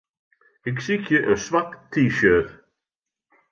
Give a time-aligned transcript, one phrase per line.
[0.69, 2.49] Ik sykje in swart T-shirt.